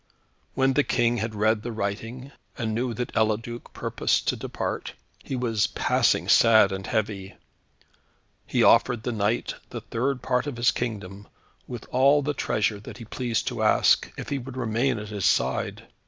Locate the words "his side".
15.09-15.85